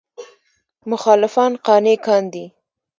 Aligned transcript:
مخالفان 0.85 1.51
قانع 1.67 1.95
کاندي. 2.05 2.45